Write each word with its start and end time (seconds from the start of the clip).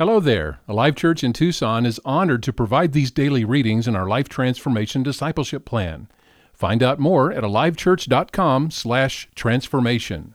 Hello 0.00 0.18
there. 0.18 0.58
Alive 0.66 0.94
Church 0.94 1.22
in 1.22 1.34
Tucson 1.34 1.84
is 1.84 2.00
honored 2.06 2.42
to 2.44 2.54
provide 2.54 2.94
these 2.94 3.10
daily 3.10 3.44
readings 3.44 3.86
in 3.86 3.94
our 3.94 4.08
Life 4.08 4.30
Transformation 4.30 5.02
Discipleship 5.02 5.66
Plan. 5.66 6.08
Find 6.54 6.82
out 6.82 6.98
more 6.98 7.30
at 7.30 7.44
alivechurch.com/transformation. 7.44 10.34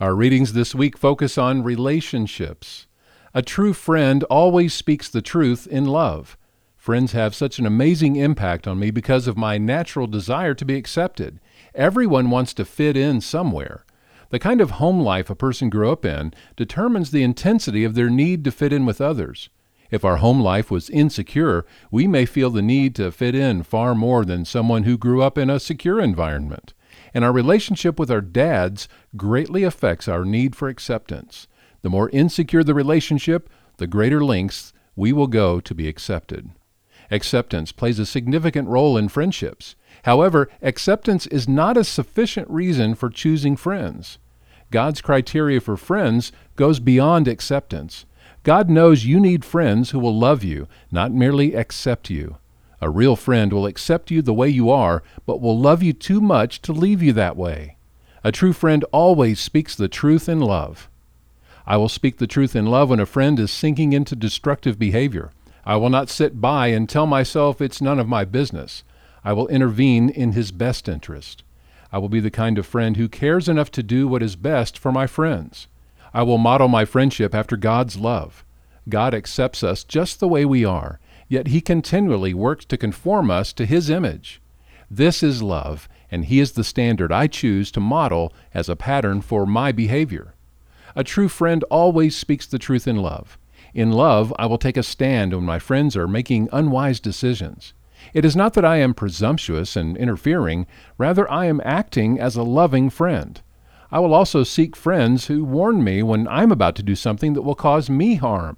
Our 0.00 0.16
readings 0.16 0.54
this 0.54 0.74
week 0.74 0.98
focus 0.98 1.38
on 1.38 1.62
relationships. 1.62 2.88
A 3.32 3.42
true 3.42 3.74
friend 3.74 4.24
always 4.24 4.74
speaks 4.74 5.08
the 5.08 5.22
truth 5.22 5.68
in 5.68 5.84
love. 5.84 6.36
Friends 6.76 7.12
have 7.12 7.32
such 7.32 7.60
an 7.60 7.66
amazing 7.66 8.16
impact 8.16 8.66
on 8.66 8.80
me 8.80 8.90
because 8.90 9.28
of 9.28 9.36
my 9.36 9.56
natural 9.56 10.08
desire 10.08 10.54
to 10.54 10.64
be 10.64 10.74
accepted. 10.74 11.38
Everyone 11.76 12.28
wants 12.28 12.52
to 12.54 12.64
fit 12.64 12.96
in 12.96 13.20
somewhere. 13.20 13.84
The 14.30 14.38
kind 14.38 14.60
of 14.60 14.72
home 14.72 15.00
life 15.00 15.28
a 15.28 15.34
person 15.34 15.70
grew 15.70 15.90
up 15.90 16.04
in 16.04 16.32
determines 16.56 17.10
the 17.10 17.22
intensity 17.22 17.84
of 17.84 17.94
their 17.94 18.08
need 18.08 18.44
to 18.44 18.52
fit 18.52 18.72
in 18.72 18.86
with 18.86 19.00
others. 19.00 19.50
If 19.90 20.04
our 20.04 20.18
home 20.18 20.40
life 20.40 20.70
was 20.70 20.88
insecure, 20.88 21.66
we 21.90 22.06
may 22.06 22.24
feel 22.24 22.50
the 22.50 22.62
need 22.62 22.94
to 22.94 23.10
fit 23.10 23.34
in 23.34 23.64
far 23.64 23.94
more 23.94 24.24
than 24.24 24.44
someone 24.44 24.84
who 24.84 24.96
grew 24.96 25.20
up 25.20 25.36
in 25.36 25.50
a 25.50 25.58
secure 25.58 26.00
environment. 26.00 26.74
And 27.12 27.24
our 27.24 27.32
relationship 27.32 27.98
with 27.98 28.10
our 28.10 28.20
dads 28.20 28.88
greatly 29.16 29.64
affects 29.64 30.06
our 30.06 30.24
need 30.24 30.54
for 30.54 30.68
acceptance. 30.68 31.48
The 31.82 31.90
more 31.90 32.08
insecure 32.10 32.62
the 32.62 32.74
relationship, 32.74 33.50
the 33.78 33.88
greater 33.88 34.22
lengths 34.24 34.72
we 34.94 35.12
will 35.12 35.26
go 35.26 35.58
to 35.60 35.74
be 35.74 35.88
accepted. 35.88 36.50
Acceptance 37.10 37.72
plays 37.72 37.98
a 37.98 38.06
significant 38.06 38.68
role 38.68 38.96
in 38.96 39.08
friendships. 39.08 39.74
However, 40.04 40.48
acceptance 40.62 41.26
is 41.26 41.48
not 41.48 41.76
a 41.76 41.84
sufficient 41.84 42.48
reason 42.48 42.94
for 42.94 43.10
choosing 43.10 43.56
friends. 43.56 44.18
God's 44.70 45.00
criteria 45.00 45.60
for 45.60 45.76
friends 45.76 46.32
goes 46.56 46.80
beyond 46.80 47.26
acceptance. 47.26 48.06
God 48.42 48.70
knows 48.70 49.04
you 49.04 49.20
need 49.20 49.44
friends 49.44 49.90
who 49.90 49.98
will 49.98 50.18
love 50.18 50.42
you, 50.42 50.68
not 50.90 51.12
merely 51.12 51.54
accept 51.54 52.08
you. 52.08 52.36
A 52.80 52.88
real 52.88 53.14
friend 53.14 53.52
will 53.52 53.66
accept 53.66 54.10
you 54.10 54.22
the 54.22 54.32
way 54.32 54.48
you 54.48 54.70
are, 54.70 55.02
but 55.26 55.40
will 55.40 55.58
love 55.58 55.82
you 55.82 55.92
too 55.92 56.20
much 56.20 56.62
to 56.62 56.72
leave 56.72 57.02
you 57.02 57.12
that 57.12 57.36
way. 57.36 57.76
A 58.24 58.32
true 58.32 58.54
friend 58.54 58.84
always 58.92 59.40
speaks 59.40 59.74
the 59.74 59.88
truth 59.88 60.28
in 60.28 60.40
love. 60.40 60.88
I 61.66 61.76
will 61.76 61.90
speak 61.90 62.16
the 62.16 62.26
truth 62.26 62.56
in 62.56 62.66
love 62.66 62.88
when 62.90 63.00
a 63.00 63.06
friend 63.06 63.38
is 63.38 63.50
sinking 63.50 63.92
into 63.92 64.16
destructive 64.16 64.78
behavior. 64.78 65.30
I 65.64 65.76
will 65.76 65.90
not 65.90 66.08
sit 66.08 66.40
by 66.40 66.68
and 66.68 66.88
tell 66.88 67.06
myself 67.06 67.60
it's 67.60 67.82
none 67.82 67.98
of 67.98 68.08
my 68.08 68.24
business. 68.24 68.82
I 69.24 69.32
will 69.32 69.48
intervene 69.48 70.08
in 70.08 70.32
his 70.32 70.52
best 70.52 70.88
interest. 70.88 71.42
I 71.92 71.98
will 71.98 72.08
be 72.08 72.20
the 72.20 72.30
kind 72.30 72.58
of 72.58 72.66
friend 72.66 72.96
who 72.96 73.08
cares 73.08 73.48
enough 73.48 73.70
to 73.72 73.82
do 73.82 74.06
what 74.06 74.22
is 74.22 74.36
best 74.36 74.78
for 74.78 74.92
my 74.92 75.06
friends. 75.06 75.66
I 76.14 76.22
will 76.22 76.38
model 76.38 76.68
my 76.68 76.84
friendship 76.84 77.34
after 77.34 77.56
God's 77.56 77.96
love. 77.96 78.44
God 78.88 79.14
accepts 79.14 79.62
us 79.62 79.84
just 79.84 80.20
the 80.20 80.28
way 80.28 80.44
we 80.44 80.64
are, 80.64 81.00
yet 81.28 81.48
he 81.48 81.60
continually 81.60 82.34
works 82.34 82.64
to 82.66 82.76
conform 82.76 83.30
us 83.30 83.52
to 83.54 83.66
his 83.66 83.90
image. 83.90 84.40
This 84.90 85.22
is 85.22 85.42
love, 85.42 85.88
and 86.10 86.24
he 86.24 86.40
is 86.40 86.52
the 86.52 86.64
standard 86.64 87.12
I 87.12 87.26
choose 87.26 87.70
to 87.72 87.80
model 87.80 88.32
as 88.52 88.68
a 88.68 88.76
pattern 88.76 89.20
for 89.20 89.46
my 89.46 89.70
behavior. 89.70 90.34
A 90.96 91.04
true 91.04 91.28
friend 91.28 91.62
always 91.70 92.16
speaks 92.16 92.46
the 92.46 92.58
truth 92.58 92.88
in 92.88 92.96
love. 92.96 93.38
In 93.72 93.92
love, 93.92 94.34
I 94.38 94.46
will 94.46 94.58
take 94.58 94.76
a 94.76 94.82
stand 94.82 95.32
when 95.32 95.44
my 95.44 95.60
friends 95.60 95.96
are 95.96 96.08
making 96.08 96.48
unwise 96.52 96.98
decisions. 96.98 97.72
It 98.14 98.24
is 98.24 98.34
not 98.34 98.54
that 98.54 98.64
I 98.64 98.76
am 98.78 98.94
presumptuous 98.94 99.76
and 99.76 99.96
interfering, 99.96 100.66
rather, 100.98 101.30
I 101.30 101.46
am 101.46 101.60
acting 101.64 102.18
as 102.18 102.36
a 102.36 102.42
loving 102.42 102.90
friend. 102.90 103.40
I 103.92 103.98
will 103.98 104.14
also 104.14 104.44
seek 104.44 104.76
friends 104.76 105.26
who 105.26 105.44
warn 105.44 105.82
me 105.82 106.02
when 106.02 106.28
I'm 106.28 106.52
about 106.52 106.76
to 106.76 106.82
do 106.82 106.94
something 106.94 107.32
that 107.34 107.42
will 107.42 107.54
cause 107.54 107.90
me 107.90 108.14
harm. 108.14 108.56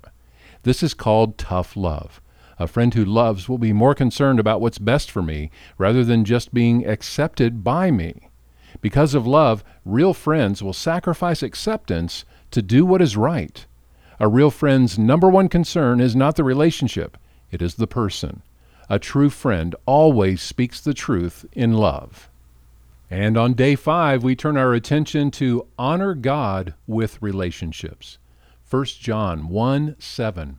This 0.63 0.83
is 0.83 0.95
called 0.95 1.39
tough 1.39 1.77
love. 1.77 2.21
A 2.59 2.67
friend 2.67 2.95
who 2.95 3.05
loves 3.05 3.49
will 3.49 3.59
be 3.59 3.73
more 3.73 3.95
concerned 3.95 4.39
about 4.39 4.61
what's 4.61 4.79
best 4.79 5.11
for 5.11 5.23
me 5.23 5.51
rather 5.79 6.05
than 6.05 6.25
just 6.25 6.55
being 6.55 6.87
accepted 6.87 7.65
by 7.65 7.91
me. 7.91 8.29
Because 8.81 9.15
of 9.15 9.27
love, 9.27 9.65
real 9.85 10.15
friends 10.15 10.63
will 10.63 10.73
sacrifice 10.73 11.43
acceptance 11.43 12.25
to 12.51 12.63
do 12.63 12.85
what 12.85 13.03
is 13.03 13.17
right. 13.17 13.67
A 14.21 14.29
real 14.29 14.51
friend's 14.51 14.99
number 14.99 15.29
one 15.29 15.49
concern 15.49 16.01
is 16.01 16.15
not 16.15 16.37
the 16.37 16.45
relationship, 16.45 17.17
it 17.51 17.63
is 17.63 17.75
the 17.75 17.87
person. 17.87 18.43
A 18.89 18.99
true 18.99 19.31
friend 19.31 19.75
always 19.87 20.43
speaks 20.43 20.81
the 20.81 20.95
truth 20.95 21.47
in 21.53 21.75
love. 21.75 22.29
And 23.11 23.37
on 23.37 23.53
day 23.53 23.75
five, 23.75 24.25
we 24.25 24.35
turn 24.35 24.57
our 24.57 24.73
attention 24.73 25.31
to 25.33 25.67
honor 25.79 26.15
God 26.15 26.75
with 26.87 27.21
relationships. 27.21 28.19
1 28.69 28.85
John 28.85 29.49
1 29.49 29.97
7. 29.99 30.59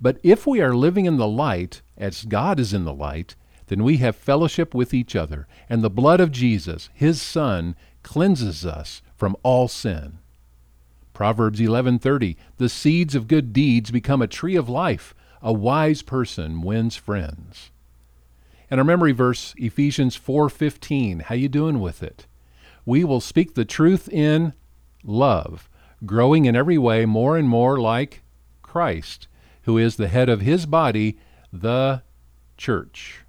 But 0.00 0.18
if 0.22 0.46
we 0.46 0.60
are 0.60 0.74
living 0.74 1.06
in 1.06 1.16
the 1.16 1.26
light, 1.26 1.82
as 1.96 2.24
God 2.24 2.60
is 2.60 2.72
in 2.72 2.84
the 2.84 2.94
light, 2.94 3.34
then 3.66 3.84
we 3.84 3.98
have 3.98 4.16
fellowship 4.16 4.74
with 4.74 4.94
each 4.94 5.14
other, 5.14 5.46
and 5.68 5.82
the 5.82 5.90
blood 5.90 6.20
of 6.20 6.32
Jesus, 6.32 6.88
his 6.94 7.20
Son, 7.20 7.76
cleanses 8.02 8.64
us 8.64 9.02
from 9.16 9.36
all 9.42 9.68
sin. 9.68 10.18
Proverbs 11.12 11.60
11:30 11.60 12.36
The 12.56 12.68
seeds 12.68 13.14
of 13.14 13.28
good 13.28 13.52
deeds 13.52 13.90
become 13.90 14.22
a 14.22 14.26
tree 14.26 14.56
of 14.56 14.68
life. 14.68 15.14
A 15.42 15.52
wise 15.52 16.02
person 16.02 16.60
wins 16.60 16.96
friends. 16.96 17.70
And 18.70 18.78
our 18.78 18.84
memory 18.84 19.12
verse 19.12 19.54
Ephesians 19.56 20.14
4:15. 20.14 21.20
How 21.20 21.34
you 21.34 21.48
doing 21.48 21.80
with 21.80 22.02
it? 22.02 22.26
We 22.84 23.04
will 23.04 23.22
speak 23.22 23.54
the 23.54 23.64
truth 23.64 24.08
in 24.08 24.52
love, 25.02 25.70
growing 26.04 26.44
in 26.44 26.54
every 26.54 26.76
way 26.76 27.06
more 27.06 27.38
and 27.38 27.48
more 27.48 27.80
like 27.80 28.22
Christ, 28.60 29.28
who 29.62 29.78
is 29.78 29.96
the 29.96 30.08
head 30.08 30.28
of 30.28 30.42
his 30.42 30.66
body, 30.66 31.18
the 31.50 32.02
church. 32.58 33.24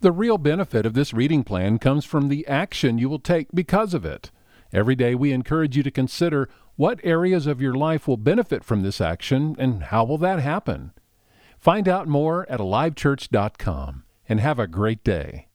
The 0.00 0.12
real 0.12 0.36
benefit 0.36 0.84
of 0.84 0.94
this 0.94 1.14
reading 1.14 1.44
plan 1.44 1.78
comes 1.78 2.04
from 2.04 2.28
the 2.28 2.46
action 2.48 2.98
you 2.98 3.08
will 3.08 3.18
take 3.20 3.48
because 3.54 3.94
of 3.94 4.04
it. 4.04 4.32
Every 4.72 4.96
day 4.96 5.14
we 5.14 5.30
encourage 5.30 5.76
you 5.76 5.82
to 5.84 5.90
consider 5.90 6.48
what 6.74 7.00
areas 7.04 7.46
of 7.46 7.60
your 7.60 7.74
life 7.74 8.08
will 8.08 8.16
benefit 8.16 8.64
from 8.64 8.82
this 8.82 9.00
action 9.00 9.54
and 9.58 9.84
how 9.84 10.04
will 10.04 10.18
that 10.18 10.40
happen? 10.40 10.92
Find 11.60 11.86
out 11.86 12.08
more 12.08 12.48
at 12.48 12.58
alivechurch.com 12.58 14.04
and 14.30 14.40
have 14.40 14.58
a 14.58 14.66
great 14.66 15.04
day. 15.04 15.49